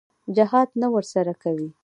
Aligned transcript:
جهاد 0.35 0.69
نه 0.81 0.87
ورسره 0.93 1.33
کوي. 1.43 1.69